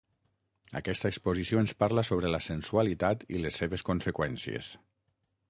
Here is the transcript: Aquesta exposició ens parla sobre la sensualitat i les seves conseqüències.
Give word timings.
Aquesta 0.79 1.11
exposició 1.13 1.61
ens 1.63 1.73
parla 1.83 2.05
sobre 2.09 2.31
la 2.37 2.41
sensualitat 2.47 3.23
i 3.37 3.45
les 3.45 3.61
seves 3.63 3.87
conseqüències. 3.93 4.73